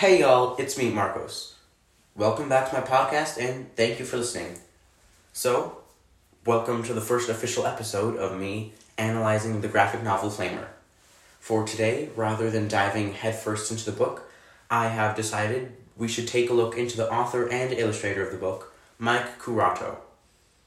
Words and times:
Hey 0.00 0.20
y'all, 0.20 0.56
it's 0.56 0.78
me, 0.78 0.88
Marcos. 0.88 1.56
Welcome 2.16 2.48
back 2.48 2.70
to 2.70 2.74
my 2.74 2.80
podcast 2.80 3.36
and 3.36 3.66
thank 3.76 3.98
you 3.98 4.06
for 4.06 4.16
listening. 4.16 4.58
So, 5.34 5.82
welcome 6.46 6.82
to 6.84 6.94
the 6.94 7.02
first 7.02 7.28
official 7.28 7.66
episode 7.66 8.16
of 8.16 8.40
me 8.40 8.72
analyzing 8.96 9.60
the 9.60 9.68
graphic 9.68 10.02
novel 10.02 10.30
Flamer. 10.30 10.68
For 11.38 11.66
today, 11.66 12.08
rather 12.16 12.50
than 12.50 12.66
diving 12.66 13.12
headfirst 13.12 13.70
into 13.70 13.84
the 13.84 13.92
book, 13.94 14.32
I 14.70 14.88
have 14.88 15.16
decided 15.16 15.76
we 15.98 16.08
should 16.08 16.26
take 16.26 16.48
a 16.48 16.54
look 16.54 16.78
into 16.78 16.96
the 16.96 17.12
author 17.12 17.46
and 17.46 17.70
illustrator 17.74 18.24
of 18.24 18.32
the 18.32 18.38
book, 18.38 18.72
Mike 18.98 19.38
Curato. 19.38 19.96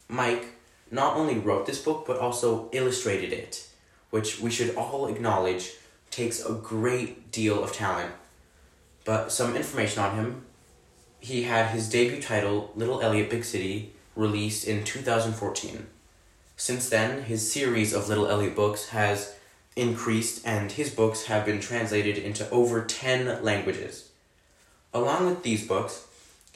Mike 0.08 0.50
not 0.92 1.18
only 1.18 1.40
wrote 1.40 1.66
this 1.66 1.82
book 1.82 2.06
but 2.06 2.20
also 2.20 2.70
illustrated 2.72 3.34
it, 3.34 3.68
which 4.12 4.40
we 4.40 4.52
should 4.52 4.76
all 4.76 5.08
acknowledge 5.08 5.72
takes 6.12 6.46
a 6.46 6.54
great 6.54 7.32
deal 7.32 7.64
of 7.64 7.74
talent. 7.74 8.14
But 9.06 9.32
some 9.32 9.56
information 9.56 10.02
on 10.02 10.16
him 10.16 10.46
he 11.24 11.44
had 11.44 11.68
his 11.68 11.88
debut 11.88 12.22
title, 12.22 12.72
Little 12.76 13.02
Elliot 13.02 13.30
Big 13.30 13.46
City, 13.46 13.94
released 14.14 14.68
in 14.68 14.84
2014. 14.84 15.88
Since 16.58 16.90
then, 16.90 17.24
his 17.24 17.50
series 17.50 17.94
of 17.94 18.10
Little 18.10 18.28
Elliot 18.28 18.58
books 18.58 18.90
has 18.90 19.34
increased 19.78 20.46
and 20.46 20.74
his 20.74 20.90
books 20.90 21.26
have 21.26 21.46
been 21.46 21.62
translated 21.62 22.18
into 22.18 22.50
over 22.50 22.84
10 22.84 23.42
languages. 23.42 24.10
Along 24.94 25.26
with 25.26 25.44
these 25.44 25.66
books, 25.66 26.06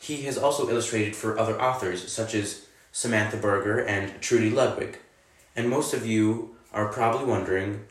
he 0.01 0.23
has 0.23 0.37
also 0.37 0.69
illustrated 0.69 1.15
for 1.15 1.39
other 1.39 1.59
authors 1.61 2.11
such 2.11 2.35
as 2.35 2.67
Samantha 2.91 3.37
Berger 3.37 3.79
and 3.79 4.19
Trudy 4.21 4.49
Ludwig. 4.49 4.99
And 5.55 5.69
most 5.69 5.93
of 5.93 6.05
you 6.05 6.55
are 6.73 6.91
probably 6.91 7.25
wondering, 7.25 7.85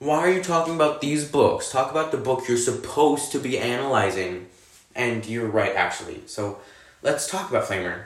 why 0.00 0.16
are 0.20 0.32
you 0.32 0.42
talking 0.42 0.74
about 0.74 1.02
these 1.02 1.30
books? 1.30 1.70
Talk 1.70 1.90
about 1.90 2.10
the 2.10 2.16
book 2.16 2.48
you're 2.48 2.56
supposed 2.56 3.32
to 3.32 3.38
be 3.38 3.58
analyzing. 3.58 4.48
And 4.96 5.24
you're 5.26 5.46
right, 5.46 5.76
actually. 5.76 6.22
So 6.26 6.58
let's 7.02 7.30
talk 7.30 7.50
about 7.50 7.68
Flamer. 7.68 8.04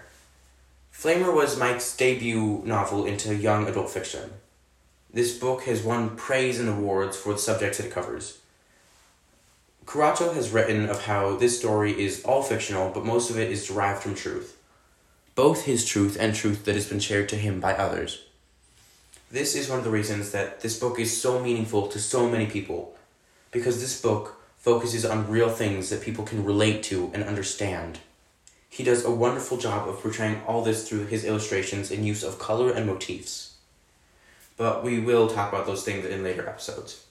Flamer 0.93 1.33
was 1.33 1.57
Mike's 1.57 1.97
debut 1.97 2.63
novel 2.65 3.07
into 3.07 3.35
young 3.35 3.69
adult 3.69 3.91
fiction. 3.91 4.33
This 5.13 5.39
book 5.39 5.63
has 5.63 5.85
won 5.85 6.17
praise 6.17 6.59
and 6.59 6.69
awards 6.69 7.17
for 7.17 7.33
the 7.33 7.39
subjects 7.39 7.79
it 7.79 7.93
covers. 7.93 8.39
Curato 9.87 10.35
has 10.35 10.51
written 10.51 10.89
of 10.91 11.05
how 11.05 11.37
this 11.37 11.57
story 11.57 11.93
is 11.93 12.25
all 12.25 12.43
fictional, 12.43 12.91
but 12.91 13.05
most 13.05 13.31
of 13.31 13.39
it 13.39 13.53
is 13.53 13.69
derived 13.69 14.03
from 14.03 14.17
truth. 14.17 14.61
Both 15.37 15.65
his 15.65 15.85
truth 15.85 16.17
and 16.19 16.35
truth 16.35 16.65
that 16.65 16.75
has 16.75 16.89
been 16.89 17.01
shared 17.01 17.29
to 17.29 17.37
him 17.37 17.61
by 17.61 17.75
others. 17.75 18.25
This 19.35 19.57
is 19.57 19.69
one 19.69 19.79
of 19.79 19.85
the 19.85 19.91
reasons 19.91 20.31
that 20.31 20.61
this 20.61 20.79
book 20.79 21.01
is 21.01 21.21
so 21.21 21.41
meaningful 21.41 21.89
to 21.89 21.99
so 21.99 22.31
many 22.31 22.47
people, 22.47 22.95
because 23.51 23.81
this 23.81 24.01
book 24.01 24.41
focuses 24.59 25.05
on 25.05 25.29
real 25.29 25.49
things 25.51 25.91
that 25.91 26.03
people 26.03 26.23
can 26.23 26.45
relate 26.45 26.85
to 26.85 27.11
and 27.13 27.25
understand. 27.25 27.99
He 28.71 28.85
does 28.85 29.05
a 29.05 29.11
wonderful 29.11 29.57
job 29.57 29.89
of 29.89 30.01
portraying 30.01 30.41
all 30.47 30.63
this 30.63 30.89
through 30.89 31.07
his 31.07 31.25
illustrations 31.25 31.91
and 31.91 32.07
use 32.07 32.23
of 32.23 32.39
color 32.39 32.71
and 32.71 32.87
motifs. 32.87 33.57
But 34.57 34.85
we 34.85 35.01
will 35.01 35.27
talk 35.27 35.53
about 35.53 35.67
those 35.67 35.83
things 35.83 36.07
in 36.07 36.23
later 36.23 36.49
episodes. 36.49 37.05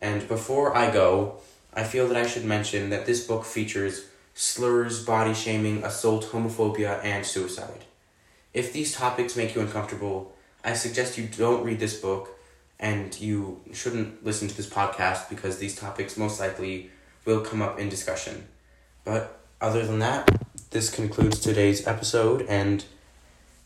And 0.00 0.26
before 0.28 0.74
I 0.74 0.90
go, 0.90 1.40
I 1.74 1.84
feel 1.84 2.08
that 2.08 2.16
I 2.16 2.26
should 2.26 2.46
mention 2.46 2.88
that 2.88 3.04
this 3.04 3.26
book 3.26 3.44
features 3.44 4.06
slurs, 4.32 5.04
body 5.04 5.34
shaming, 5.34 5.84
assault, 5.84 6.24
homophobia, 6.24 7.04
and 7.04 7.26
suicide. 7.26 7.84
If 8.54 8.72
these 8.72 8.94
topics 8.94 9.36
make 9.36 9.54
you 9.54 9.60
uncomfortable, 9.60 10.32
I 10.64 10.74
suggest 10.74 11.18
you 11.18 11.26
don't 11.26 11.64
read 11.64 11.80
this 11.80 12.00
book 12.00 12.36
and 12.78 13.18
you 13.20 13.60
shouldn't 13.72 14.24
listen 14.24 14.48
to 14.48 14.56
this 14.56 14.68
podcast 14.68 15.28
because 15.28 15.58
these 15.58 15.76
topics 15.76 16.16
most 16.16 16.40
likely 16.40 16.90
will 17.24 17.40
come 17.40 17.62
up 17.62 17.78
in 17.78 17.88
discussion. 17.88 18.48
But 19.04 19.40
other 19.60 19.84
than 19.84 19.98
that, 19.98 20.28
this 20.70 20.90
concludes 20.90 21.40
today's 21.40 21.86
episode 21.86 22.42
and 22.42 22.84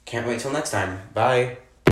can't 0.04 0.26
wait 0.26 0.40
till 0.40 0.52
next 0.52 0.70
time. 0.70 1.00
Bye. 1.14 1.58